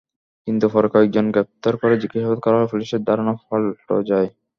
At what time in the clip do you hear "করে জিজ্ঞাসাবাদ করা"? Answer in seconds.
1.81-2.55